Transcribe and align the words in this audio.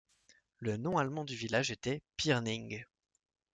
Le 0.57 0.77
nom 0.77 0.97
allemand 0.97 1.25
du 1.25 1.35
village 1.35 1.69
était 1.69 2.01
Pirnig. 2.17 2.87